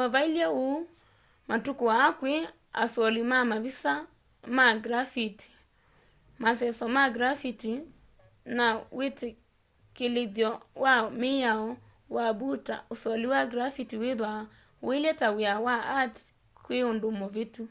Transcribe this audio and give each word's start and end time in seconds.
o 0.00 0.02
vailye 0.14 0.46
uu 0.64 0.78
matuku 1.48 1.84
aa 2.00 2.10
kwi 2.18 2.34
asoli 2.82 3.22
ma 3.30 3.38
mavisa 3.50 3.92
ma 4.56 4.64
grafiti 4.84 5.48
maseso 6.42 6.84
ma 6.96 7.04
grafiti 7.16 7.72
na 8.56 8.66
witikilithyo 8.98 10.50
wa 10.84 10.94
miao 11.20 11.68
wa 12.16 12.26
mbuta 12.34 12.74
usoli 12.94 13.26
wa 13.34 13.40
grafiti 13.52 13.94
withwaa 14.02 14.40
uilye 14.86 15.12
ta 15.20 15.28
wia 15.36 15.54
wa 15.66 15.74
art 16.00 16.16
kwi 16.64 16.78
undu 16.90 17.08
muvitu 17.18 17.64